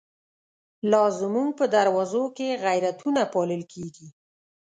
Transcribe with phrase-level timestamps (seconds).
[0.91, 4.07] لا زمونږ په دروازو کی، غیرتونه پا لل کیږی